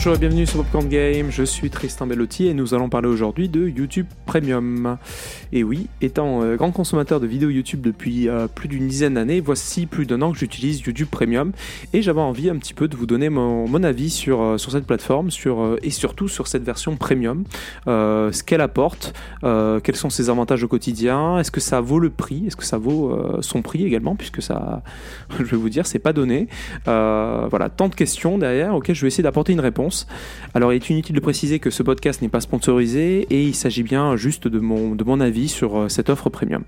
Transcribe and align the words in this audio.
Bonjour 0.00 0.14
et 0.14 0.18
bienvenue 0.18 0.46
sur 0.46 0.62
Popcorn 0.62 0.88
Game, 0.88 1.30
je 1.30 1.42
suis 1.42 1.68
Tristan 1.68 2.06
Bellotti 2.06 2.46
et 2.46 2.54
nous 2.54 2.72
allons 2.72 2.88
parler 2.88 3.06
aujourd'hui 3.06 3.50
de 3.50 3.68
YouTube 3.68 4.06
Premium. 4.24 4.96
Et 5.52 5.62
oui, 5.62 5.88
étant 6.00 6.42
euh, 6.42 6.56
grand 6.56 6.70
consommateur 6.70 7.20
de 7.20 7.26
vidéos 7.26 7.50
YouTube 7.50 7.82
depuis 7.82 8.26
euh, 8.26 8.46
plus 8.48 8.66
d'une 8.66 8.88
dizaine 8.88 9.12
d'années, 9.12 9.40
voici 9.40 9.84
plus 9.84 10.06
d'un 10.06 10.22
an 10.22 10.32
que 10.32 10.38
j'utilise 10.38 10.80
YouTube 10.80 11.08
Premium 11.10 11.52
et 11.92 12.00
j'avais 12.00 12.22
envie 12.22 12.48
un 12.48 12.56
petit 12.56 12.72
peu 12.72 12.88
de 12.88 12.96
vous 12.96 13.04
donner 13.04 13.28
mon, 13.28 13.84
avis 13.84 14.08
sur, 14.08 14.40
euh, 14.40 14.56
sur 14.56 14.72
cette 14.72 14.86
plateforme 14.86 15.30
sur, 15.30 15.76
et 15.82 15.90
surtout 15.90 16.28
sur 16.28 16.46
cette 16.46 16.62
version 16.62 16.96
Premium, 16.96 17.44
ce 17.86 18.42
qu'elle 18.42 18.62
apporte, 18.62 19.12
quels 19.42 19.96
sont 19.96 20.08
ses 20.08 20.30
avantages 20.30 20.64
au 20.64 20.68
quotidien, 20.68 21.38
est-ce 21.38 21.50
que 21.50 21.60
ça 21.60 21.82
vaut 21.82 21.98
le 21.98 22.08
prix, 22.08 22.44
est-ce 22.46 22.56
que 22.56 22.64
ça 22.64 22.78
vaut 22.78 23.38
son 23.42 23.60
prix 23.60 23.84
également, 23.84 24.16
puisque 24.16 24.40
ça, 24.40 24.82
je 25.38 25.44
vais 25.44 25.56
vous 25.58 25.68
dire, 25.68 25.86
c'est 25.86 25.98
pas 25.98 26.14
donné. 26.14 26.48
voilà, 26.86 27.68
tant 27.68 27.88
de 27.88 27.94
questions 27.94 28.38
derrière 28.38 28.74
auxquelles 28.74 28.96
je 28.96 29.02
vais 29.02 29.08
essayer 29.08 29.24
d'apporter 29.24 29.52
une 29.52 29.60
réponse. 29.60 29.89
Alors 30.54 30.72
il 30.72 30.76
est 30.76 30.90
inutile 30.90 31.14
de 31.14 31.20
préciser 31.20 31.58
que 31.58 31.70
ce 31.70 31.82
podcast 31.82 32.22
n'est 32.22 32.28
pas 32.28 32.40
sponsorisé 32.40 33.26
et 33.30 33.44
il 33.44 33.54
s'agit 33.54 33.82
bien 33.82 34.16
juste 34.16 34.48
de 34.48 34.58
mon, 34.58 35.20
avis 35.20 35.48
sur 35.48 35.76
euh, 35.76 35.88
cette 35.88 36.08
offre 36.08 36.30
premium. 36.30 36.64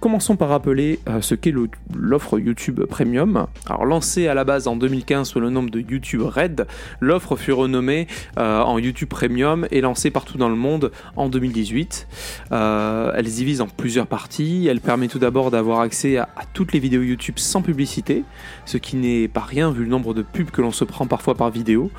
Commençons 0.00 0.36
par 0.36 0.50
rappeler 0.50 1.00
euh, 1.08 1.20
ce 1.20 1.34
qu'est 1.34 1.52
l'offre 1.92 2.38
YouTube 2.38 2.84
Premium. 2.84 3.48
Alors 3.66 3.84
lancée 3.84 4.28
à 4.28 4.34
la 4.34 4.44
base 4.44 4.68
en 4.68 4.76
2015 4.76 5.26
sous 5.26 5.40
le 5.40 5.50
nom 5.50 5.64
de 5.64 5.80
YouTube 5.80 6.22
Red, 6.22 6.68
l'offre 7.00 7.34
fut 7.34 7.50
renommée 7.50 8.06
euh, 8.38 8.60
en 8.60 8.78
YouTube 8.78 9.08
Premium 9.08 9.66
et 9.72 9.80
lancée 9.80 10.12
partout 10.12 10.38
dans 10.38 10.48
le 10.48 10.54
monde 10.54 10.92
en 11.16 11.28
2018. 11.28 12.06
Euh, 12.52 13.12
elle 13.16 13.28
se 13.28 13.34
divise 13.34 13.60
en 13.60 13.66
plusieurs 13.66 14.06
parties. 14.06 14.68
Elle 14.70 14.80
permet 14.80 15.08
tout 15.08 15.18
d'abord 15.18 15.50
d'avoir 15.50 15.80
accès 15.80 16.16
à, 16.16 16.28
toutes 16.54 16.72
les 16.72 16.78
vidéos 16.78 17.02
YouTube 17.02 17.38
sans 17.40 17.62
publicité, 17.62 18.22
ce 18.66 18.78
qui 18.78 18.94
n'est 18.94 19.26
pas 19.26 19.40
rien 19.40 19.72
vu 19.72 19.82
le 19.82 19.90
nombre 19.90 20.14
de 20.14 20.22
pubs 20.22 20.52
que 20.52 20.62
l'on 20.62 20.70
se 20.70 20.84
prend 20.84 21.08
parfois 21.08 21.34
par 21.34 21.50
vidéo. 21.50 21.90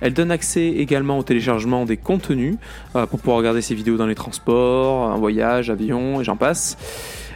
Elle 0.00 0.14
donne 0.14 0.30
accès 0.30 0.68
également 0.68 1.18
au 1.18 1.22
téléchargement 1.22 1.84
des 1.84 1.98
contenus 1.98 2.56
pour 2.92 3.20
pouvoir 3.20 3.36
regarder 3.36 3.60
ces 3.60 3.74
vidéos 3.74 3.98
dans 3.98 4.06
les 4.06 4.14
transports, 4.14 5.12
en 5.12 5.18
voyage, 5.18 5.68
avion 5.68 6.22
et 6.22 6.24
j'en 6.24 6.36
passe. 6.36 6.78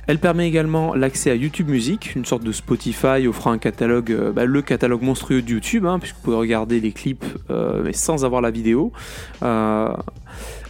Elle 0.07 0.19
permet 0.19 0.47
également 0.47 0.95
l'accès 0.95 1.33
à 1.33 1.35
YouTube 1.35 1.69
Music, 1.69 2.15
une 2.15 2.25
sorte 2.25 2.45
de 2.45 2.53
Spotify 2.53 3.27
offrant 3.27 3.51
un 3.51 3.59
catalogue, 3.59 4.13
euh, 4.13 4.33
bah, 4.33 4.45
le 4.45 4.63
catalogue 4.63 5.03
monstrueux 5.03 5.43
de 5.43 5.51
YouTube, 5.51 5.85
hein, 5.85 5.99
puisque 5.99 6.15
vous 6.17 6.23
pouvez 6.23 6.37
regarder 6.37 6.81
les 6.81 6.93
clips 6.93 7.25
euh, 7.51 7.83
mais 7.85 7.93
sans 7.93 8.25
avoir 8.25 8.41
la 8.41 8.53
vidéo. 8.53 8.93
Euh, 9.43 9.93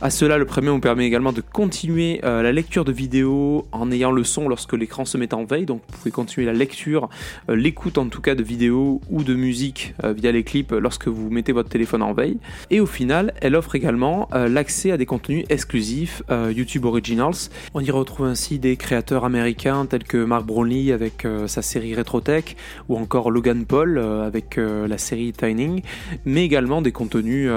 à 0.02 0.10
cela, 0.10 0.36
le 0.36 0.44
premium 0.44 0.78
permet 0.82 1.06
également 1.06 1.32
de 1.32 1.40
continuer 1.40 2.20
euh, 2.22 2.42
la 2.42 2.52
lecture 2.52 2.84
de 2.84 2.92
vidéos 2.92 3.66
en 3.72 3.90
ayant 3.90 4.12
le 4.12 4.24
son 4.24 4.46
lorsque 4.46 4.74
l'écran 4.74 5.06
se 5.06 5.16
met 5.16 5.32
en 5.32 5.44
veille. 5.44 5.64
Donc 5.64 5.80
vous 5.88 5.96
pouvez 5.96 6.10
continuer 6.10 6.46
la 6.46 6.52
lecture, 6.52 7.08
euh, 7.48 7.56
l'écoute 7.56 7.96
en 7.96 8.06
tout 8.08 8.20
cas 8.20 8.34
de 8.34 8.42
vidéos 8.42 9.00
ou 9.10 9.24
de 9.24 9.34
musique 9.34 9.94
euh, 10.04 10.12
via 10.12 10.32
les 10.32 10.44
clips 10.44 10.72
lorsque 10.72 11.08
vous 11.08 11.30
mettez 11.30 11.52
votre 11.52 11.70
téléphone 11.70 12.02
en 12.02 12.12
veille. 12.12 12.36
Et 12.70 12.80
au 12.80 12.84
final, 12.86 13.32
elle 13.40 13.56
offre 13.56 13.74
également 13.74 14.28
l'accès 14.32 14.90
à 14.90 14.96
des 14.96 15.06
contenus 15.06 15.44
exclusifs 15.48 16.22
YouTube 16.30 16.84
Originals. 16.84 17.50
On 17.74 17.80
y 17.80 17.90
retrouve 17.90 18.26
ainsi 18.26 18.58
des 18.58 18.76
créateurs 18.76 19.24
américains 19.24 19.86
tels 19.86 20.04
que 20.04 20.18
Mark 20.18 20.44
Brownlee 20.44 20.92
avec 20.92 21.26
sa 21.46 21.62
série 21.62 21.94
Retrotech 21.94 22.56
ou 22.88 22.96
encore 22.96 23.30
Logan 23.30 23.64
Paul 23.64 23.98
avec 23.98 24.56
la 24.56 24.98
série 24.98 25.32
Tining, 25.32 25.82
mais 26.24 26.44
également 26.44 26.82
des 26.82 26.92
contenus 26.92 27.50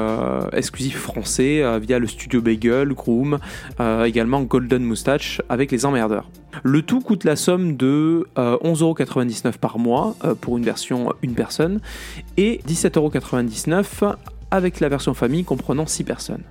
exclusifs 0.54 0.98
français 0.98 1.80
via 1.80 2.00
le 2.00 2.08
studio 2.08 2.29
Studio 2.30 2.42
Bagel, 2.42 2.90
Groom, 2.94 3.40
euh, 3.80 4.04
également 4.04 4.44
Golden 4.44 4.84
Moustache 4.84 5.42
avec 5.50 5.72
les 5.72 5.84
emmerdeurs. 5.84 6.30
Le 6.64 6.84
tout 6.84 7.00
coûte 7.00 7.24
la 7.24 7.36
somme 7.36 7.76
de 7.76 8.28
11,99€ 8.36 9.48
euh, 9.48 9.52
par 9.60 9.80
mois 9.80 10.16
euh, 10.24 10.36
pour 10.36 10.60
une 10.60 10.64
version 10.64 11.12
une 11.24 11.34
personne 11.34 11.80
et 12.38 12.62
17,99€ 12.68 14.14
avec 14.52 14.80
la 14.80 14.90
version 14.90 15.16
famille 15.16 15.44
comprenant 15.44 15.88
6 15.88 16.04
personnes. 16.04 16.44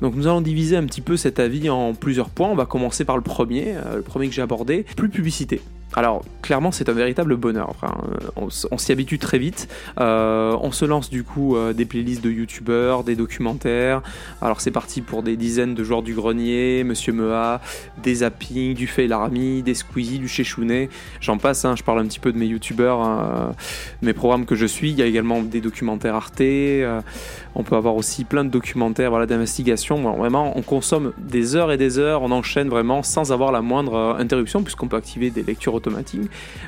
Donc 0.00 0.14
nous 0.14 0.26
allons 0.26 0.40
diviser 0.40 0.76
un 0.76 0.84
petit 0.84 1.02
peu 1.02 1.18
cet 1.18 1.38
avis 1.38 1.68
en 1.68 1.92
plusieurs 1.92 2.30
points. 2.30 2.48
On 2.48 2.56
va 2.56 2.64
commencer 2.64 3.04
par 3.04 3.16
le 3.16 3.22
premier, 3.22 3.74
le 3.94 4.00
premier 4.00 4.28
que 4.28 4.34
j'ai 4.34 4.42
abordé, 4.42 4.86
plus 4.96 5.10
publicité. 5.10 5.60
Alors, 5.96 6.22
clairement, 6.42 6.72
c'est 6.72 6.90
un 6.90 6.92
véritable 6.92 7.36
bonheur. 7.36 7.74
Euh, 7.82 8.42
on, 8.70 8.78
s'y 8.78 8.92
habitue 8.92 9.18
très 9.18 9.38
vite. 9.38 9.66
Euh, 9.98 10.54
on 10.60 10.70
se 10.70 10.84
lance 10.84 11.08
du 11.08 11.24
coup 11.24 11.56
euh, 11.56 11.72
des 11.72 11.86
playlists 11.86 12.22
de 12.22 12.30
youtubeurs, 12.30 13.02
des 13.02 13.16
documentaires. 13.16 14.02
Alors, 14.42 14.60
c'est 14.60 14.70
parti 14.70 15.00
pour 15.00 15.22
des 15.22 15.36
dizaines 15.36 15.74
de 15.74 15.82
joueurs 15.82 16.02
du 16.02 16.12
grenier, 16.12 16.84
Monsieur 16.84 17.14
Mea, 17.14 17.62
des 18.02 18.16
zappings, 18.16 18.74
du 18.74 18.86
Fait 18.86 19.06
Larami, 19.06 19.62
des 19.62 19.72
Squeezie, 19.72 20.18
du 20.18 20.28
Chechounet. 20.28 20.90
J'en 21.20 21.38
passe, 21.38 21.64
hein, 21.64 21.74
je 21.76 21.82
parle 21.82 22.00
un 22.00 22.06
petit 22.06 22.20
peu 22.20 22.30
de 22.30 22.36
mes 22.36 22.46
youtubeurs, 22.46 23.00
hein, 23.00 23.54
mes 24.02 24.12
programmes 24.12 24.44
que 24.44 24.54
je 24.54 24.66
suis. 24.66 24.90
Il 24.90 24.98
y 24.98 25.02
a 25.02 25.06
également 25.06 25.40
des 25.40 25.62
documentaires 25.62 26.14
Arte. 26.14 26.42
on 27.54 27.62
peut 27.62 27.76
avoir 27.76 27.96
aussi 27.96 28.24
plein 28.24 28.44
de 28.44 28.50
documentaires 28.50 29.08
voilà, 29.08 29.24
d'investigation. 29.24 30.02
vraiment, 30.12 30.58
on 30.58 30.62
consomme 30.62 31.14
des 31.16 31.56
heures 31.56 31.72
et 31.72 31.78
des 31.78 31.98
heures, 31.98 32.20
on 32.22 32.32
enchaîne 32.32 32.68
vraiment 32.68 33.02
sans 33.02 33.32
avoir 33.32 33.50
la 33.50 33.62
moindre 33.62 34.16
interruption, 34.18 34.62
puisqu'on 34.62 34.88
peut 34.88 34.96
activer 34.96 35.30
des 35.30 35.42
lectures 35.42 35.72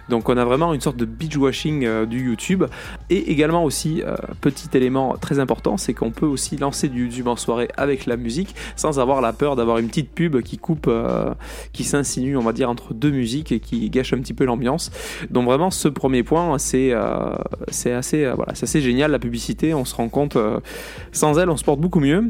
Donc 0.08 0.28
on 0.28 0.36
a 0.36 0.44
vraiment 0.44 0.74
une 0.74 0.80
sorte 0.80 0.96
de 0.96 1.04
beach 1.04 1.36
washing 1.36 1.84
euh, 1.84 2.06
du 2.06 2.24
YouTube. 2.24 2.64
Et 3.10 3.30
également 3.30 3.64
aussi, 3.64 4.02
euh, 4.02 4.16
petit 4.40 4.68
élément 4.76 5.16
très 5.20 5.38
important, 5.38 5.76
c'est 5.76 5.94
qu'on 5.94 6.10
peut 6.10 6.26
aussi 6.26 6.56
lancer 6.56 6.88
du 6.88 7.04
YouTube 7.04 7.28
en 7.28 7.36
soirée 7.36 7.68
avec 7.76 8.06
la 8.06 8.16
musique 8.16 8.54
sans 8.76 8.98
avoir 8.98 9.20
la 9.20 9.32
peur 9.32 9.56
d'avoir 9.56 9.78
une 9.78 9.88
petite 9.88 10.10
pub 10.10 10.40
qui 10.42 10.58
coupe, 10.58 10.86
euh, 10.88 11.32
qui 11.72 11.84
s'insinue, 11.84 12.36
on 12.36 12.42
va 12.42 12.52
dire, 12.52 12.70
entre 12.70 12.94
deux 12.94 13.10
musiques 13.10 13.52
et 13.52 13.60
qui 13.60 13.88
gâche 13.90 14.12
un 14.12 14.18
petit 14.18 14.34
peu 14.34 14.44
l'ambiance. 14.44 14.90
Donc 15.30 15.46
vraiment, 15.46 15.70
ce 15.70 15.88
premier 15.88 16.22
point, 16.22 16.58
c'est 16.58 16.92
assez 16.92 18.80
génial 18.80 19.10
la 19.10 19.18
publicité. 19.18 19.74
On 19.74 19.84
se 19.84 19.94
rend 19.94 20.08
compte, 20.08 20.36
sans 21.12 21.38
elle, 21.38 21.50
on 21.50 21.56
se 21.56 21.64
porte 21.64 21.80
beaucoup 21.80 22.00
mieux, 22.00 22.28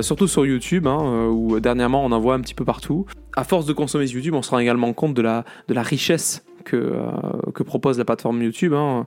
surtout 0.00 0.28
sur 0.28 0.46
YouTube, 0.46 0.86
hein, 0.86 1.28
où 1.30 1.60
dernièrement 1.60 2.04
on 2.04 2.12
en 2.12 2.20
voit 2.20 2.34
un 2.34 2.40
petit 2.40 2.54
peu 2.54 2.64
partout 2.64 3.06
à 3.36 3.44
force 3.44 3.66
de 3.66 3.72
consommer 3.72 4.06
YouTube, 4.06 4.34
on 4.34 4.42
se 4.42 4.50
rend 4.50 4.58
également 4.58 4.92
compte 4.92 5.14
de 5.14 5.22
la, 5.22 5.44
de 5.68 5.74
la 5.74 5.82
richesse 5.82 6.44
que, 6.64 6.76
euh, 6.76 7.64
propose 7.64 7.98
la 7.98 8.04
plateforme 8.04 8.42
YouTube. 8.42 8.74
Hein 8.74 9.06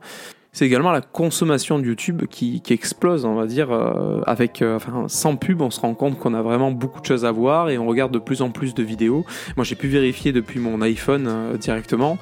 c'est 0.53 0.67
également 0.67 0.91
la 0.91 1.01
consommation 1.01 1.79
de 1.79 1.85
YouTube 1.85 2.23
qui, 2.29 2.61
explose, 2.69 3.25
on 3.25 3.33
va 3.33 3.47
dire, 3.47 3.71
euh, 3.71 4.21
avec, 4.27 4.61
euh, 4.61 4.75
enfin, 4.75 5.05
sans 5.07 5.35
pub, 5.35 5.61
on 5.61 5.71
se 5.71 5.79
rend 5.79 5.95
compte 5.95 6.19
qu'on 6.19 6.35
a 6.35 6.43
vraiment 6.43 6.71
beaucoup 6.71 7.01
de 7.01 7.05
choses 7.05 7.25
à 7.25 7.31
voir 7.31 7.71
et 7.71 7.79
on 7.79 7.87
regarde 7.87 8.11
de 8.13 8.19
plus 8.19 8.43
en 8.43 8.51
plus 8.51 8.75
de 8.75 8.83
vidéos. 8.83 9.25
Moi, 9.57 9.63
j'ai 9.63 9.75
pu 9.75 9.87
vérifier 9.87 10.31
depuis 10.31 10.59
mon 10.59 10.81
iPhone 10.81 11.25
euh, 11.27 11.57
directement, 11.57 12.19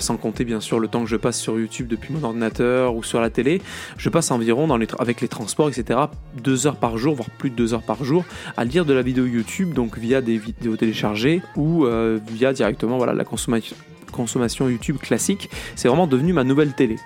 sans 0.00 0.16
compter 0.16 0.44
bien 0.44 0.60
sûr 0.60 0.80
le 0.80 0.88
temps 0.88 1.02
que 1.04 1.08
je 1.08 1.16
passe 1.16 1.38
sur 1.38 1.58
YouTube 1.58 1.86
depuis 1.86 2.12
mon 2.12 2.22
ordinateur 2.24 2.96
ou 2.96 3.04
sur 3.04 3.20
la 3.20 3.30
télé. 3.30 3.62
Je 3.96 4.08
passe 4.08 4.32
environ 4.32 4.66
dans 4.66 4.76
les 4.76 4.88
avec 4.98 5.20
les 5.20 5.28
transports, 5.28 5.68
etc., 5.68 6.00
deux 6.42 6.66
heures 6.66 6.76
par 6.76 6.98
jour, 6.98 7.14
voire 7.14 7.30
plus 7.30 7.50
de 7.50 7.54
deux 7.54 7.74
heures 7.74 7.82
par 7.82 8.02
jour, 8.02 8.24
à 8.56 8.64
lire 8.64 8.86
de 8.86 8.92
la 8.92 9.02
vidéo 9.02 9.26
YouTube, 9.26 9.72
donc 9.72 9.98
via 9.98 10.20
des 10.20 10.36
vidéos 10.36 10.76
téléchargées 10.76 11.42
ou 11.56 11.86
via 12.26 12.52
directement, 12.52 12.96
voilà, 12.96 13.12
la 13.12 13.24
consommation 13.24 14.68
YouTube 14.68 14.96
classique. 14.96 15.50
C'est 15.76 15.88
vraiment 15.88 16.06
devenu 16.08 16.32
ma 16.32 16.42
nouvelle 16.42 16.72
télé. 16.72 16.96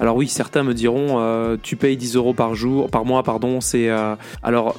Alors 0.00 0.16
oui, 0.16 0.28
certains 0.28 0.62
me 0.62 0.74
diront, 0.74 1.18
euh, 1.18 1.56
tu 1.62 1.76
payes 1.76 1.96
10 1.96 2.16
euros 2.16 2.34
par 2.34 2.54
jour, 2.54 2.90
par 2.90 3.04
mois, 3.04 3.22
pardon. 3.22 3.60
C'est 3.60 3.88
euh, 3.88 4.14
alors. 4.42 4.76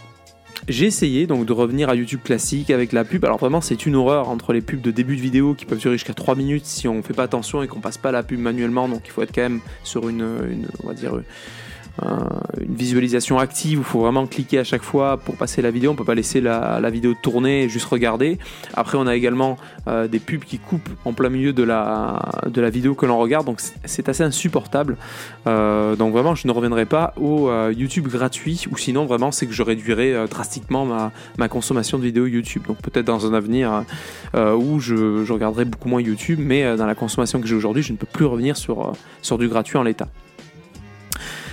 J'ai 0.68 0.88
essayé 0.88 1.26
donc 1.26 1.46
de 1.46 1.54
revenir 1.54 1.88
à 1.88 1.96
YouTube 1.96 2.20
classique 2.22 2.70
avec 2.70 2.92
la 2.92 3.06
pub. 3.06 3.24
Alors 3.24 3.38
vraiment 3.38 3.62
c'est 3.62 3.86
une 3.86 3.96
horreur 3.96 4.28
entre 4.28 4.52
les 4.52 4.60
pubs 4.60 4.82
de 4.82 4.92
début 4.92 5.16
de 5.16 5.22
vidéo 5.22 5.54
qui 5.54 5.66
peuvent 5.66 5.80
durer 5.80 5.96
jusqu'à 5.96 6.14
3 6.14 6.36
minutes 6.36 6.66
si 6.66 6.86
on 6.86 7.02
fait 7.02 7.14
pas 7.14 7.24
attention 7.24 7.64
et 7.64 7.68
qu'on 7.68 7.80
passe 7.80 7.98
pas 7.98 8.12
la 8.12 8.24
pub 8.24 8.42
manuellement. 8.42 8.90
Donc 8.90 9.04
il 9.06 9.12
faut 9.12 9.22
être 9.22 9.34
quand 9.34 9.42
même 9.42 9.62
sur 9.86 10.10
une, 10.10 10.28
une 10.52 10.68
on 10.84 10.88
va 10.88 10.94
dire 10.94 11.14
une 12.60 12.76
visualisation 12.76 13.40
active 13.40 13.80
où 13.80 13.82
il 13.82 13.86
faut 13.86 14.00
vraiment 14.02 14.28
cliquer 14.28 14.60
à 14.60 14.64
chaque 14.64 14.84
fois 14.84 15.18
pour 15.18 15.36
passer 15.36 15.62
la 15.62 15.72
vidéo. 15.72 15.92
On 15.92 15.96
peut 15.96 16.04
pas 16.04 16.16
laisser 16.16 16.42
la, 16.42 16.90
vidéo 16.90 17.14
tourner 17.22 17.64
et 17.64 17.70
juste 17.70 17.86
regarder. 17.86 18.38
Après, 18.74 18.98
on 18.98 19.08
a 19.08 19.16
également 19.16 19.58
euh, 19.88 20.08
des 20.08 20.20
pubs 20.20 20.44
qui 20.44 20.60
coupent 20.60 20.90
en 21.06 21.14
plein 21.14 21.30
milieu 21.30 21.54
de 21.54 21.64
la, 21.64 22.20
vidéo 22.70 22.96
que 22.96 23.06
l'on 23.06 23.18
regarde. 23.18 23.46
Donc, 23.46 23.62
c'est 23.86 24.10
assez 24.10 24.24
insupportable. 24.24 24.98
Euh, 25.48 25.96
donc, 25.96 26.14
vraiment, 26.14 26.36
je 26.36 26.48
ne 26.48 26.52
reviendrai 26.52 26.86
pas 26.86 27.14
au 27.18 27.50
euh, 27.50 27.74
YouTube 27.76 28.08
gratuit 28.08 28.66
ou 28.72 28.78
sinon, 28.78 29.06
vraiment, 29.06 29.32
c'est 29.32 29.46
que 29.46 29.54
je 29.54 29.64
réduirais 29.64 30.28
drastiquement 30.28 30.86
ma, 30.86 31.12
ma, 31.38 31.48
consommation 31.48 31.98
de 31.98 32.04
vidéos 32.04 32.28
YouTube. 32.28 32.64
Donc, 32.68 32.78
peut-être 32.82 33.06
dans 33.06 33.26
un 33.26 33.34
avenir 33.34 33.84
où 34.36 34.80
je, 34.80 35.32
regarderai 35.32 35.66
beaucoup 35.66 35.90
moins 35.90 36.02
YouTube, 36.02 36.40
mais 36.42 36.76
dans 36.76 36.86
la 36.86 36.96
consommation 36.96 37.40
que 37.40 37.48
j'ai 37.48 37.56
aujourd'hui, 37.56 37.84
je 37.84 37.92
ne 37.92 37.98
peux 37.98 38.08
plus 38.08 38.26
revenir 38.26 38.58
sur 38.58 39.38
du 39.38 39.48
gratuit 39.48 39.78
en 39.78 39.84
l'état. 39.84 40.08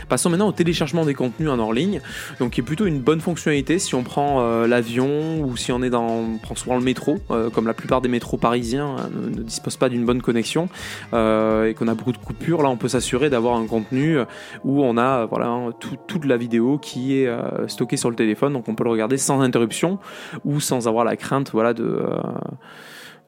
Passons 0.08 0.30
maintenant 0.30 0.48
au 0.48 0.52
téléchargement 0.52 1.04
des 1.04 1.14
contenus 1.14 1.50
en 1.50 1.58
hors 1.58 1.72
ligne, 1.72 2.00
donc 2.38 2.52
qui 2.52 2.60
est 2.60 2.64
plutôt 2.64 2.86
une 2.86 3.00
bonne 3.00 3.20
fonctionnalité 3.20 3.80
si 3.80 3.96
on 3.96 4.04
prend 4.04 4.40
euh, 4.40 4.68
l'avion 4.68 5.40
ou 5.40 5.56
si 5.56 5.72
on 5.72 5.82
est 5.82 5.90
dans, 5.90 6.38
prend 6.40 6.54
souvent 6.54 6.76
le 6.76 6.84
métro, 6.84 7.18
euh, 7.32 7.50
comme 7.50 7.66
la 7.66 7.74
plupart 7.74 8.00
des 8.00 8.08
métros 8.08 8.36
parisiens 8.36 8.96
hein, 8.98 9.10
ne, 9.12 9.42
disposent 9.42 9.76
pas 9.76 9.88
d'une 9.88 10.04
bonne 10.04 10.22
connexion 10.22 10.68
euh, 11.12 11.68
et 11.68 11.74
qu'on 11.74 11.88
a 11.88 11.94
beaucoup 11.94 12.12
de 12.12 12.18
coupures. 12.18 12.62
Là, 12.62 12.68
on 12.68 12.76
peut 12.76 12.86
s'assurer 12.88 13.30
d'avoir 13.30 13.56
un 13.56 13.66
contenu 13.66 14.18
où 14.64 14.84
on 14.84 14.96
a 14.96 15.26
voilà 15.26 15.70
toute 15.80 16.24
la 16.24 16.36
vidéo 16.36 16.78
qui 16.78 17.18
est 17.18 17.28
stockée 17.66 17.96
sur 17.96 18.10
le 18.10 18.16
téléphone, 18.16 18.52
donc 18.52 18.68
on 18.68 18.76
peut 18.76 18.84
le 18.84 18.90
regarder 18.90 19.16
sans 19.16 19.40
interruption 19.40 19.98
ou 20.44 20.60
sans 20.60 20.86
avoir 20.86 21.04
la 21.04 21.16
crainte 21.16 21.50
voilà 21.52 21.74
de 21.74 22.00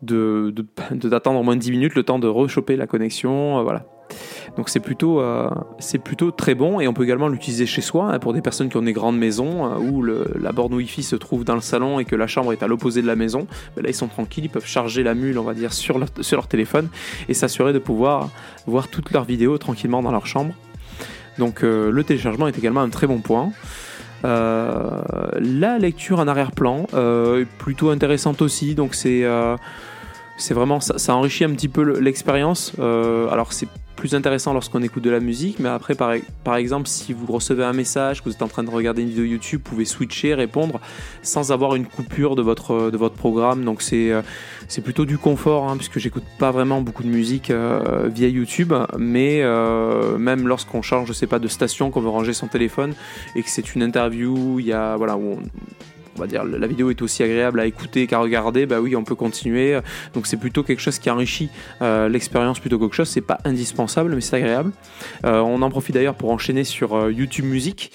de, 0.02 0.54
d'attendre 0.92 1.40
au 1.40 1.42
moins 1.42 1.56
10 1.56 1.72
minutes 1.72 1.94
le 1.96 2.04
temps 2.04 2.20
de 2.20 2.28
rechoper 2.28 2.76
la 2.76 2.86
connexion. 2.86 3.62
voilà 3.64 3.84
Donc 4.56 4.68
c'est 4.68 4.80
plutôt, 4.80 5.22
c'est 5.78 5.98
plutôt 5.98 6.30
très 6.30 6.54
bon 6.54 6.80
et 6.80 6.88
on 6.88 6.92
peut 6.92 7.04
également 7.04 7.28
l'utiliser 7.28 7.66
chez 7.66 7.80
soi 7.80 8.12
hein, 8.12 8.18
pour 8.18 8.32
des 8.32 8.42
personnes 8.42 8.68
qui 8.68 8.76
ont 8.76 8.82
des 8.82 8.92
grandes 8.92 9.18
maisons 9.18 9.76
où 9.76 10.02
la 10.02 10.52
borne 10.52 10.74
Wi-Fi 10.74 11.02
se 11.02 11.16
trouve 11.16 11.44
dans 11.44 11.54
le 11.54 11.60
salon 11.60 12.00
et 12.00 12.04
que 12.04 12.16
la 12.16 12.26
chambre 12.26 12.52
est 12.52 12.62
à 12.62 12.66
l'opposé 12.66 13.02
de 13.02 13.06
la 13.06 13.16
maison. 13.16 13.46
Ben 13.76 13.82
là 13.82 13.90
ils 13.90 13.94
sont 13.94 14.08
tranquilles, 14.08 14.44
ils 14.44 14.50
peuvent 14.50 14.66
charger 14.66 15.02
la 15.02 15.14
mule 15.14 15.38
on 15.38 15.44
va 15.44 15.54
dire 15.54 15.72
sur 15.72 15.98
leur, 15.98 16.48
téléphone 16.48 16.88
et 17.28 17.34
s'assurer 17.34 17.72
de 17.72 17.78
pouvoir 17.78 18.30
voir 18.66 18.88
toutes 18.88 19.12
leurs 19.12 19.24
vidéos 19.24 19.58
tranquillement 19.58 20.02
dans 20.02 20.12
leur 20.12 20.26
chambre. 20.26 20.54
Donc 21.38 21.62
le 21.62 22.02
téléchargement 22.02 22.48
est 22.48 22.58
également 22.58 22.80
un 22.80 22.90
très 22.90 23.06
bon 23.06 23.18
point. 23.18 23.52
Euh, 24.24 25.02
la 25.40 25.78
lecture 25.78 26.18
en 26.18 26.26
arrière-plan 26.26 26.86
euh, 26.94 27.42
est 27.42 27.44
plutôt 27.58 27.90
intéressante 27.90 28.42
aussi, 28.42 28.74
donc 28.74 28.94
c'est 28.94 29.24
euh, 29.24 29.56
c'est 30.36 30.54
vraiment 30.54 30.80
ça, 30.80 30.98
ça, 30.98 31.14
enrichit 31.14 31.44
un 31.44 31.50
petit 31.50 31.68
peu 31.68 31.98
l'expérience. 32.00 32.72
alors 32.78 33.52
c'est 33.52 33.68
plus 33.98 34.14
intéressant 34.14 34.52
lorsqu'on 34.52 34.80
écoute 34.82 35.02
de 35.02 35.10
la 35.10 35.18
musique, 35.18 35.58
mais 35.58 35.68
après, 35.68 35.96
par, 35.96 36.12
par, 36.44 36.54
exemple, 36.54 36.86
si 36.86 37.12
vous 37.12 37.26
recevez 37.26 37.64
un 37.64 37.72
message, 37.72 38.20
que 38.20 38.28
vous 38.28 38.34
êtes 38.34 38.42
en 38.42 38.48
train 38.48 38.62
de 38.62 38.70
regarder 38.70 39.02
une 39.02 39.08
vidéo 39.08 39.24
YouTube, 39.24 39.60
vous 39.64 39.70
pouvez 39.70 39.84
switcher, 39.84 40.34
répondre 40.34 40.80
sans 41.22 41.50
avoir 41.50 41.74
une 41.74 41.84
coupure 41.84 42.36
de 42.36 42.42
votre, 42.42 42.92
de 42.92 42.96
votre 42.96 43.16
programme. 43.16 43.64
Donc 43.64 43.82
c'est 43.82 44.12
euh, 44.12 44.22
plutôt 44.84 45.04
du 45.04 45.18
confort, 45.18 45.68
hein, 45.68 45.76
puisque 45.76 45.98
j'écoute 45.98 46.22
pas 46.38 46.52
vraiment 46.52 46.80
beaucoup 46.80 47.02
de 47.02 47.08
musique 47.08 47.50
euh, 47.50 48.08
via 48.08 48.28
YouTube, 48.28 48.72
mais 48.96 49.40
euh, 49.42 50.16
même 50.16 50.46
lorsqu'on 50.46 50.80
change, 50.80 51.08
je 51.08 51.12
sais 51.12 51.26
pas, 51.26 51.40
de 51.40 51.48
station, 51.48 51.90
qu'on 51.90 52.00
veut 52.00 52.08
ranger 52.08 52.34
son 52.34 52.46
téléphone 52.46 52.94
et 53.34 53.42
que 53.42 53.50
c'est 53.50 53.74
une 53.74 53.82
interview, 53.82 54.60
il 54.60 54.66
y 54.66 54.72
a 54.72 54.96
voilà 54.96 55.16
on 56.18 56.22
va 56.22 56.26
dire 56.26 56.44
la 56.44 56.66
vidéo 56.66 56.90
est 56.90 57.00
aussi 57.00 57.22
agréable 57.22 57.60
à 57.60 57.66
écouter 57.66 58.06
qu'à 58.06 58.18
regarder, 58.18 58.66
bah 58.66 58.80
oui, 58.80 58.96
on 58.96 59.04
peut 59.04 59.14
continuer. 59.14 59.78
Donc 60.14 60.26
c'est 60.26 60.36
plutôt 60.36 60.64
quelque 60.64 60.80
chose 60.80 60.98
qui 60.98 61.10
enrichit 61.10 61.48
euh, 61.80 62.08
l'expérience 62.08 62.58
plutôt 62.58 62.78
qu'autre 62.78 62.94
chose. 62.94 63.08
C'est 63.08 63.20
pas 63.20 63.38
indispensable, 63.44 64.14
mais 64.14 64.20
c'est 64.20 64.36
agréable. 64.36 64.72
Euh, 65.24 65.40
on 65.40 65.62
en 65.62 65.70
profite 65.70 65.94
d'ailleurs 65.94 66.16
pour 66.16 66.30
enchaîner 66.30 66.64
sur 66.64 66.96
euh, 66.96 67.12
YouTube 67.12 67.44
Music, 67.44 67.92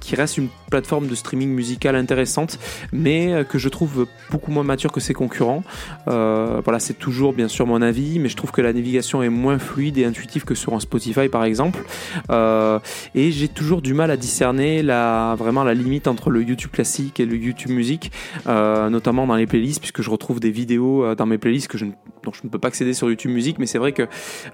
qui 0.00 0.16
reste 0.16 0.38
une 0.38 0.48
plateforme 0.70 1.06
de 1.06 1.14
streaming 1.14 1.50
musical 1.50 1.96
intéressante, 1.96 2.58
mais 2.92 3.44
que 3.48 3.58
je 3.58 3.68
trouve 3.68 4.06
beaucoup 4.30 4.50
moins 4.50 4.64
mature 4.64 4.90
que 4.90 5.00
ses 5.00 5.14
concurrents. 5.14 5.62
voilà, 6.06 6.78
c'est 6.78 6.98
toujours 6.98 7.32
bien 7.32 7.48
sûr 7.48 7.66
mon 7.66 7.82
avis, 7.82 8.18
mais 8.18 8.28
je 8.28 8.36
trouve 8.36 8.52
que 8.52 8.62
la 8.62 8.72
navigation 8.72 9.22
est 9.22 9.28
moins 9.28 9.58
fluide 9.58 9.98
et 9.98 10.04
intuitive 10.04 10.44
que 10.44 10.54
sur 10.54 10.74
un 10.74 10.80
Spotify 10.80 11.28
par 11.28 11.44
exemple. 11.44 11.84
et 12.30 13.30
j'ai 13.30 13.48
toujours 13.48 13.82
du 13.82 13.94
mal 13.94 14.10
à 14.10 14.16
discerner 14.16 14.82
la, 14.82 15.34
vraiment 15.38 15.64
la 15.64 15.74
limite 15.74 16.08
entre 16.08 16.30
le 16.30 16.42
YouTube 16.42 16.70
classique 16.72 16.85
et 17.18 17.26
le 17.26 17.36
YouTube 17.36 17.70
Music, 17.70 18.12
euh, 18.46 18.88
notamment 18.90 19.26
dans 19.26 19.34
les 19.34 19.46
playlists, 19.46 19.80
puisque 19.80 20.02
je 20.02 20.10
retrouve 20.10 20.38
des 20.38 20.50
vidéos 20.50 21.04
euh, 21.04 21.14
dans 21.14 21.26
mes 21.26 21.36
playlists 21.36 21.68
que 21.68 21.78
je 21.78 21.84
ne, 21.84 21.92
dont 22.22 22.32
je 22.32 22.40
ne 22.44 22.48
peux 22.48 22.58
pas 22.58 22.68
accéder 22.68 22.94
sur 22.94 23.08
YouTube 23.08 23.32
Music, 23.32 23.58
mais 23.58 23.66
c'est 23.66 23.78
vrai 23.78 23.92
que 23.92 24.06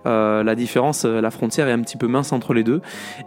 euh, 0.06 0.42
la 0.42 0.54
différence, 0.54 1.04
la 1.04 1.30
frontière 1.30 1.68
est 1.68 1.72
un 1.72 1.80
petit 1.80 1.98
peu 1.98 2.06
mince 2.06 2.32
entre 2.32 2.54
les 2.54 2.64
deux. 2.64 2.80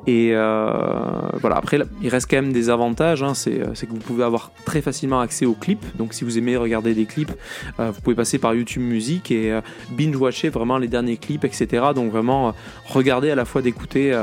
Et 0.07 0.31
voilà, 0.33 1.57
après, 1.57 1.79
il 2.01 2.09
reste 2.09 2.29
quand 2.29 2.37
même 2.37 2.53
des 2.53 2.69
avantages, 2.69 3.21
hein, 3.21 3.33
c'est 3.35 3.59
que 3.59 3.91
vous 3.91 3.97
pouvez 3.97 4.23
avoir 4.23 4.51
très 4.65 4.81
facilement 4.81 5.19
accès 5.19 5.45
aux 5.45 5.53
clips, 5.53 5.85
donc 5.97 6.13
si 6.13 6.23
vous 6.23 6.37
aimez 6.37 6.57
regarder 6.57 6.93
des 6.93 7.05
clips, 7.05 7.31
vous 7.77 8.01
pouvez 8.03 8.15
passer 8.15 8.39
par 8.39 8.53
YouTube 8.55 8.83
Music 8.83 9.31
et 9.31 9.59
binge-watcher 9.91 10.49
vraiment 10.49 10.77
les 10.77 10.87
derniers 10.87 11.17
clips, 11.17 11.43
etc. 11.43 11.87
Donc 11.93 12.11
vraiment 12.11 12.53
regarder 12.87 13.31
à 13.31 13.35
la 13.35 13.45
fois 13.45 13.61
d'écouter 13.61 14.17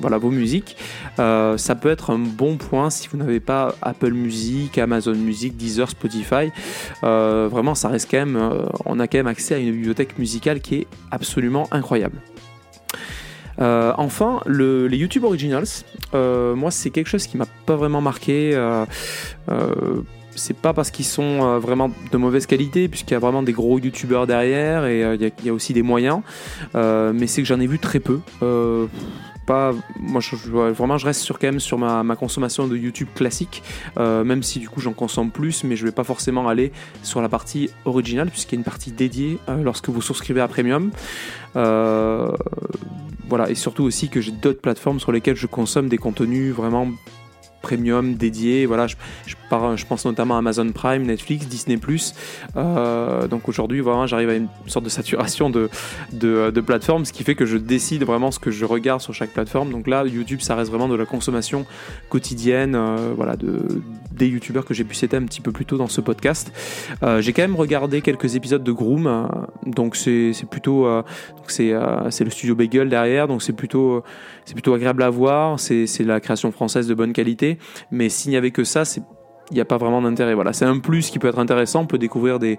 voilà, 0.00 0.18
vos 0.18 0.30
musiques. 0.30 0.76
ça 1.16 1.74
peut 1.80 1.90
être 1.90 2.10
un 2.10 2.18
bon 2.18 2.56
point 2.56 2.90
si 2.90 3.08
vous 3.08 3.16
n'avez 3.16 3.40
pas 3.40 3.74
Apple 3.82 4.12
Music, 4.18 4.78
Amazon 4.78 5.14
Music, 5.14 5.56
Deezer, 5.56 5.90
Spotify. 5.90 6.50
Euh, 7.04 7.48
vraiment, 7.50 7.74
ça 7.74 7.88
reste 7.88 8.10
quand 8.10 8.18
même, 8.18 8.36
euh, 8.36 8.66
on 8.84 9.00
a 9.00 9.06
quand 9.06 9.18
même 9.18 9.26
accès 9.26 9.54
à 9.54 9.58
une 9.58 9.72
bibliothèque 9.72 10.18
musicale 10.18 10.60
qui 10.60 10.76
est 10.76 10.86
absolument 11.10 11.68
incroyable. 11.70 12.20
Euh, 13.60 13.92
enfin, 13.96 14.40
les 14.46 14.96
YouTube 14.96 15.24
Originals, 15.24 15.66
moi 16.12 16.70
c'est 16.70 16.90
quelque 16.90 17.08
chose 17.08 17.26
qui 17.26 17.36
m'a 17.36 17.46
pas 17.66 17.76
vraiment 17.76 18.00
marqué. 18.00 18.52
c'est 20.36 20.56
pas 20.56 20.72
parce 20.72 20.92
qu'ils 20.92 21.04
sont 21.04 21.58
vraiment 21.58 21.90
de 22.12 22.16
mauvaise 22.16 22.46
qualité, 22.46 22.86
puisqu'il 22.88 23.14
y 23.14 23.16
a 23.16 23.18
vraiment 23.18 23.42
des 23.42 23.52
gros 23.52 23.80
youtubeurs 23.80 24.28
derrière 24.28 24.86
et 24.86 25.00
il 25.14 25.32
y, 25.44 25.48
a 25.48 25.52
aussi 25.52 25.72
des 25.72 25.82
moyens, 25.82 26.20
mais 26.74 27.26
c'est 27.26 27.42
que 27.42 27.48
j'en 27.48 27.58
ai 27.58 27.66
vu 27.66 27.80
très 27.80 27.98
peu 27.98 28.20
moi 29.48 30.20
je, 30.20 30.36
vraiment 30.36 30.98
je 30.98 31.06
reste 31.06 31.22
sur 31.22 31.38
quand 31.38 31.46
même 31.46 31.60
sur 31.60 31.78
ma, 31.78 32.16
consommation 32.16 32.66
de 32.66 32.76
YouTube 32.76 33.08
classique 33.14 33.62
euh, 33.98 34.24
même 34.24 34.42
si 34.42 34.58
du 34.58 34.68
coup 34.68 34.80
j'en 34.80 34.92
consomme 34.92 35.30
plus 35.30 35.64
mais 35.64 35.76
je 35.76 35.84
vais 35.84 35.92
pas 35.92 36.04
forcément 36.04 36.48
aller 36.48 36.72
sur 37.02 37.22
la 37.22 37.28
partie 37.28 37.70
originale 37.84 38.30
puisqu'il 38.30 38.56
y 38.56 38.58
a 38.58 38.60
une 38.60 38.64
partie 38.64 38.92
dédiée 38.92 39.38
euh, 39.48 39.62
lorsque 39.62 39.88
vous 39.88 40.02
souscrivez 40.02 40.40
à 40.40 40.48
Premium 40.48 40.90
euh, 41.56 42.30
voilà 43.28 43.50
et 43.50 43.54
surtout 43.54 43.84
aussi 43.84 44.08
que 44.08 44.20
j'ai 44.20 44.32
d'autres 44.32 44.60
plateformes 44.60 45.00
sur 45.00 45.12
lesquelles 45.12 45.36
je 45.36 45.46
consomme 45.46 45.88
des 45.88 45.98
contenus 45.98 46.52
vraiment 46.54 46.88
premium 47.62 48.14
dédié. 48.14 48.66
Voilà, 48.66 48.86
je, 48.86 48.96
je, 49.50 49.86
pense 49.86 50.04
notamment 50.04 50.36
à 50.36 50.38
Amazon 50.38 50.70
Prime, 50.72 51.02
Netflix, 51.02 51.46
Disney+. 51.46 51.78
Euh, 52.56 53.26
donc 53.28 53.48
aujourd'hui, 53.48 53.80
vraiment, 53.80 54.06
j'arrive 54.06 54.28
à 54.28 54.34
une 54.34 54.48
sorte 54.66 54.84
de 54.84 54.90
saturation 54.90 55.50
de, 55.50 55.68
de, 56.12 56.50
de, 56.50 56.60
plateformes, 56.60 57.04
ce 57.04 57.12
qui 57.12 57.24
fait 57.24 57.34
que 57.34 57.46
je 57.46 57.56
décide 57.56 58.04
vraiment 58.04 58.30
ce 58.30 58.38
que 58.38 58.50
je 58.50 58.64
regarde 58.64 59.00
sur 59.00 59.14
chaque 59.14 59.30
plateforme. 59.30 59.70
Donc 59.70 59.86
là, 59.86 60.04
YouTube, 60.04 60.40
ça 60.40 60.54
reste 60.54 60.70
vraiment 60.70 60.88
de 60.88 60.94
la 60.94 61.06
consommation 61.06 61.66
quotidienne, 62.08 62.74
euh, 62.74 63.12
voilà, 63.16 63.36
de, 63.36 63.82
des 64.18 64.26
YouTubeurs 64.26 64.64
que 64.64 64.74
j'ai 64.74 64.84
pu 64.84 64.94
citer 64.94 65.16
un 65.16 65.24
petit 65.24 65.40
peu 65.40 65.52
plus 65.52 65.64
tôt 65.64 65.78
dans 65.78 65.88
ce 65.88 66.00
podcast. 66.00 66.52
Euh, 67.02 67.22
j'ai 67.22 67.32
quand 67.32 67.42
même 67.42 67.56
regardé 67.56 68.02
quelques 68.02 68.36
épisodes 68.36 68.62
de 68.62 68.72
Groom, 68.72 69.06
euh, 69.06 69.26
donc 69.64 69.96
c'est 69.96 70.32
plutôt, 70.50 70.86
euh, 70.86 71.02
c'est 71.46 71.72
c'est 72.10 72.24
le 72.24 72.30
studio 72.30 72.54
Bagel 72.54 72.88
derrière, 72.88 73.28
donc 73.28 73.42
c'est 73.42 73.52
plutôt, 73.52 74.02
c'est 74.44 74.54
plutôt 74.54 74.74
agréable 74.74 75.02
à 75.02 75.10
voir. 75.10 75.58
C'est 75.58 75.86
la 76.00 76.20
création 76.20 76.52
française 76.52 76.86
de 76.86 76.94
bonne 76.94 77.12
qualité, 77.12 77.58
mais 77.90 78.08
s'il 78.08 78.30
n'y 78.30 78.36
avait 78.36 78.50
que 78.50 78.64
ça, 78.64 78.84
c'est 78.84 79.02
il 79.50 79.54
n'y 79.54 79.60
a 79.60 79.64
pas 79.64 79.78
vraiment 79.78 80.02
d'intérêt. 80.02 80.34
Voilà, 80.34 80.52
c'est 80.52 80.64
un 80.64 80.78
plus 80.78 81.10
qui 81.10 81.18
peut 81.18 81.28
être 81.28 81.38
intéressant. 81.38 81.82
On 81.82 81.86
peut 81.86 81.98
découvrir 81.98 82.38
des, 82.38 82.58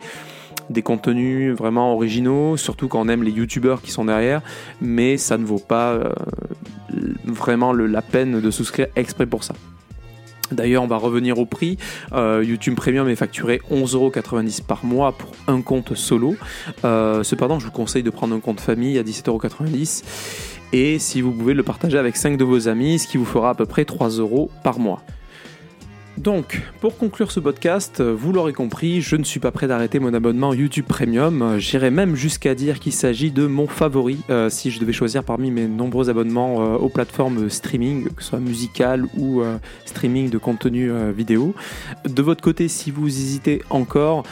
contenus 0.83 1.55
vraiment 1.55 1.93
originaux, 1.93 2.57
surtout 2.57 2.87
quand 2.87 3.01
on 3.01 3.09
aime 3.09 3.23
les 3.23 3.31
youtubeurs 3.31 3.81
qui 3.81 3.91
sont 3.91 4.05
derrière, 4.05 4.41
mais 4.81 5.17
ça 5.17 5.37
ne 5.37 5.45
vaut 5.45 5.59
pas 5.59 5.99
vraiment 7.25 7.73
le, 7.73 7.85
la 7.87 8.01
peine 8.01 8.39
de 8.39 8.51
souscrire 8.51 8.87
exprès 8.95 9.25
pour 9.25 9.43
ça. 9.43 9.53
D'ailleurs, 10.51 10.83
on 10.83 10.87
va 10.87 10.97
revenir 10.97 11.39
au 11.39 11.45
prix. 11.45 11.77
Euh, 12.13 12.43
YouTube 12.45 12.75
Premium 12.75 13.07
est 13.07 13.15
facturé 13.15 13.61
11,90€ 13.71 14.63
par 14.63 14.85
mois 14.85 15.11
pour 15.11 15.31
un 15.47 15.61
compte 15.61 15.95
solo. 15.95 16.35
Euh, 16.85 17.23
cependant, 17.23 17.59
je 17.59 17.65
vous 17.65 17.71
conseille 17.71 18.03
de 18.03 18.09
prendre 18.09 18.35
un 18.35 18.39
compte 18.39 18.59
famille 18.59 18.97
à 18.97 19.03
17,90€ 19.03 20.03
et 20.71 20.99
si 20.99 21.21
vous 21.21 21.31
pouvez 21.31 21.53
le 21.53 21.63
partager 21.63 21.97
avec 21.97 22.15
5 22.15 22.37
de 22.37 22.43
vos 22.43 22.67
amis, 22.67 22.99
ce 22.99 23.07
qui 23.07 23.17
vous 23.17 23.25
fera 23.25 23.51
à 23.51 23.55
peu 23.55 23.65
près 23.65 23.83
3€ 23.83 24.49
par 24.63 24.79
mois. 24.79 25.03
Donc, 26.19 26.61
pour 26.81 26.97
conclure 26.97 27.31
ce 27.31 27.39
podcast, 27.39 28.01
vous 28.01 28.33
l'aurez 28.33 28.51
compris, 28.51 28.99
je 28.99 29.15
ne 29.15 29.23
suis 29.23 29.39
pas 29.39 29.51
prêt 29.51 29.67
d'arrêter 29.67 29.99
mon 29.99 30.13
abonnement 30.13 30.53
YouTube 30.53 30.83
Premium. 30.85 31.57
J'irai 31.59 31.91
même 31.91 32.17
jusqu'à 32.17 32.55
dire 32.55 32.79
qu'il 32.79 32.91
s'agit 32.91 33.31
de 33.31 33.47
mon 33.47 33.67
favori 33.67 34.17
euh, 34.29 34.49
si 34.49 34.69
je 34.69 34.81
devais 34.81 34.91
choisir 34.91 35.23
parmi 35.23 35.49
mes 35.49 35.65
nombreux 35.65 36.09
abonnements 36.09 36.61
euh, 36.61 36.75
aux 36.75 36.89
plateformes 36.89 37.49
streaming, 37.49 38.09
que 38.09 38.21
ce 38.21 38.31
soit 38.31 38.39
musical 38.41 39.05
ou 39.15 39.39
euh, 39.39 39.57
streaming 39.85 40.29
de 40.29 40.37
contenu 40.37 40.91
vidéo. 41.13 41.55
De 42.03 42.21
votre 42.21 42.41
côté, 42.41 42.67
si 42.67 42.91
vous 42.91 43.07
hésitez 43.07 43.61
encore, 43.69 44.23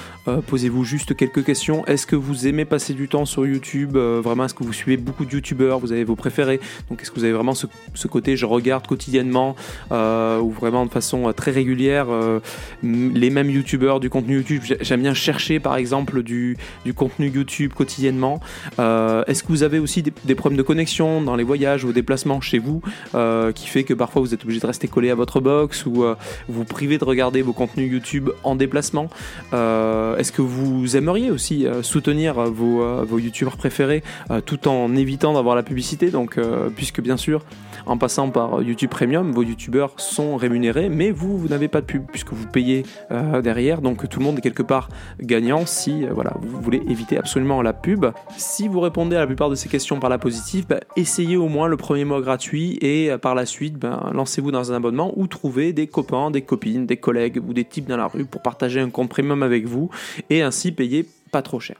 posez-vous 0.47 0.83
juste 0.83 1.15
quelques 1.15 1.45
questions. 1.45 1.85
Est-ce 1.85 2.05
que 2.05 2.17
vous 2.17 2.47
aimez 2.47 2.65
passer 2.65 2.93
du 2.93 3.07
temps 3.07 3.23
sur 3.23 3.45
YouTube 3.45 3.95
Vraiment, 3.95 4.43
est-ce 4.43 4.53
que 4.53 4.63
vous 4.65 4.73
suivez 4.73 4.97
beaucoup 4.97 5.23
de 5.23 5.31
YouTubeurs 5.31 5.79
Vous 5.79 5.93
avez 5.93 6.03
vos 6.03 6.17
préférés? 6.17 6.59
Donc, 6.89 7.01
est-ce 7.01 7.11
que 7.11 7.15
vous 7.15 7.23
avez 7.23 7.33
vraiment 7.33 7.53
ce, 7.53 7.67
ce 7.93 8.09
côté 8.09 8.35
je 8.35 8.45
regarde 8.45 8.85
quotidiennement 8.87 9.55
ou 9.89 10.51
vraiment 10.51 10.85
de 10.85 10.91
façon 10.91 11.31
très 11.31 11.51
régulière 11.51 11.76
euh, 11.85 12.39
les 12.83 13.29
mêmes 13.29 13.49
youtubeurs 13.49 13.99
du 13.99 14.09
contenu 14.09 14.35
YouTube. 14.35 14.63
J'aime 14.81 15.01
bien 15.01 15.13
chercher 15.13 15.59
par 15.59 15.75
exemple 15.75 16.23
du, 16.23 16.57
contenu 16.95 17.29
YouTube 17.29 17.73
quotidiennement. 17.73 18.39
Euh, 18.79 19.23
est-ce 19.27 19.43
que 19.43 19.49
vous 19.49 19.63
avez 19.63 19.79
aussi 19.79 20.03
des, 20.03 20.35
problèmes 20.35 20.57
de 20.57 20.63
connexion 20.63 21.21
dans 21.21 21.35
les 21.35 21.43
voyages 21.43 21.83
ou 21.83 21.91
déplacements 21.91 22.41
chez 22.41 22.59
vous 22.59 22.81
euh, 23.15 23.51
qui 23.51 23.67
fait 23.67 23.83
que 23.83 23.93
parfois 23.93 24.21
vous 24.21 24.33
êtes 24.33 24.43
obligé 24.43 24.59
de 24.59 24.67
rester 24.67 24.87
collé 24.87 25.09
à 25.09 25.15
votre 25.15 25.39
box 25.39 25.85
ou 25.85 26.05
vous 26.47 26.63
privez 26.63 26.97
de 26.97 27.05
regarder 27.05 27.41
vos 27.41 27.53
contenus 27.53 27.91
YouTube 27.91 28.29
en 28.43 28.55
déplacement? 28.55 29.09
Est-ce 29.51 30.31
que 30.31 30.41
vous 30.41 30.97
aimeriez 30.97 31.31
aussi 31.31 31.65
soutenir 31.81 32.35
vos, 32.35 33.05
vos 33.05 33.19
youtubeurs 33.19 33.57
préférés 33.57 34.03
tout 34.45 34.67
en 34.67 34.95
évitant 34.95 35.33
d'avoir 35.33 35.55
la 35.55 35.63
publicité? 35.63 36.09
Donc 36.09 36.39
puisque 36.75 37.01
bien 37.01 37.17
sûr 37.17 37.43
en 37.87 37.97
passant 37.97 38.29
par 38.29 38.61
YouTube 38.61 38.89
Premium, 38.89 39.31
vos 39.31 39.43
youtubeurs 39.43 39.93
sont 39.97 40.35
rémunérés, 40.35 40.89
mais 40.89 41.11
vous, 41.11 41.37
vous 41.37 41.47
n'avez 41.47 41.67
pas 41.67 41.81
de 41.81 41.85
pub 41.85 42.03
puisque 42.11 42.33
vous 42.33 42.47
payez 42.47 42.83
euh, 43.11 43.41
derrière. 43.41 43.81
Donc 43.81 44.07
tout 44.09 44.19
le 44.19 44.25
monde 44.25 44.37
est 44.37 44.41
quelque 44.41 44.63
part 44.63 44.89
gagnant 45.21 45.65
si 45.65 46.05
euh, 46.05 46.13
vous 46.41 46.61
voulez 46.61 46.81
éviter 46.87 47.17
absolument 47.17 47.61
la 47.61 47.73
pub. 47.73 48.07
Si 48.37 48.67
vous 48.67 48.79
répondez 48.79 49.15
à 49.15 49.19
la 49.19 49.27
plupart 49.27 49.49
de 49.49 49.55
ces 49.55 49.69
questions 49.69 49.99
par 49.99 50.09
la 50.09 50.17
positive, 50.17 50.67
bah, 50.67 50.79
essayez 50.95 51.37
au 51.37 51.47
moins 51.47 51.67
le 51.67 51.77
premier 51.77 52.05
mois 52.05 52.21
gratuit 52.21 52.77
et 52.81 53.09
euh, 53.09 53.17
par 53.17 53.35
la 53.35 53.45
suite, 53.45 53.77
bah, 53.77 54.11
lancez-vous 54.13 54.51
dans 54.51 54.71
un 54.71 54.75
abonnement 54.75 55.13
ou 55.15 55.27
trouvez 55.27 55.73
des 55.73 55.87
copains, 55.87 56.29
des 56.31 56.41
copines, 56.41 56.85
des 56.85 56.97
collègues 56.97 57.41
ou 57.47 57.53
des 57.53 57.65
types 57.65 57.87
dans 57.87 57.97
la 57.97 58.07
rue 58.07 58.25
pour 58.25 58.41
partager 58.41 58.81
un 58.81 58.89
compte 58.89 59.09
premium 59.09 59.43
avec 59.43 59.65
vous 59.65 59.89
et 60.29 60.41
ainsi 60.41 60.71
payer 60.71 61.05
pas 61.31 61.41
trop 61.41 61.59
cher. 61.59 61.77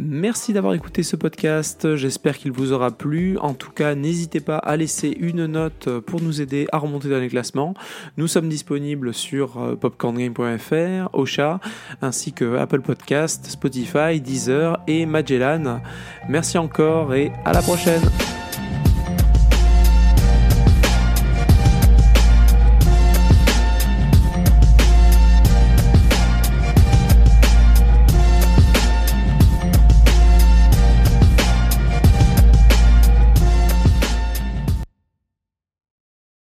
Merci 0.00 0.52
d'avoir 0.52 0.74
écouté 0.74 1.04
ce 1.04 1.14
podcast, 1.14 1.94
j'espère 1.94 2.36
qu'il 2.36 2.50
vous 2.50 2.72
aura 2.72 2.90
plu. 2.90 3.38
En 3.38 3.54
tout 3.54 3.70
cas, 3.70 3.94
n'hésitez 3.94 4.40
pas 4.40 4.58
à 4.58 4.76
laisser 4.76 5.16
une 5.20 5.46
note 5.46 5.88
pour 6.00 6.20
nous 6.20 6.42
aider 6.42 6.66
à 6.72 6.78
remonter 6.78 7.08
dans 7.08 7.20
les 7.20 7.28
classements. 7.28 7.74
Nous 8.16 8.26
sommes 8.26 8.48
disponibles 8.48 9.14
sur 9.14 9.62
euh, 9.62 9.76
popcorngame.fr, 9.76 11.10
Ocha, 11.12 11.60
ainsi 12.02 12.32
que 12.32 12.56
Apple 12.56 12.80
Podcast, 12.80 13.46
Spotify, 13.46 14.20
Deezer 14.20 14.80
et 14.88 15.06
Magellan. 15.06 15.80
Merci 16.28 16.58
encore 16.58 17.14
et 17.14 17.30
à 17.44 17.52
la 17.52 17.62
prochaine 17.62 18.02